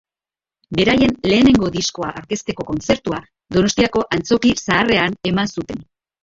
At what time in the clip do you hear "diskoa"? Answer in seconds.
1.75-2.09